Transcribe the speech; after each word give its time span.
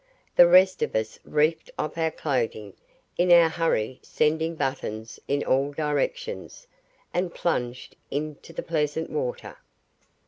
The 0.35 0.47
rest 0.47 0.81
of 0.81 0.95
us 0.95 1.19
reefed 1.23 1.69
off 1.77 1.95
our 1.95 2.09
clothing, 2.09 2.73
in 3.19 3.31
our 3.31 3.49
hurry 3.49 3.99
sending 4.01 4.55
buttons 4.55 5.19
in 5.27 5.43
all 5.43 5.73
directions, 5.73 6.65
and 7.13 7.31
plunged 7.35 7.95
into 8.09 8.51
the 8.51 8.63
pleasant 8.63 9.11
water. 9.11 9.57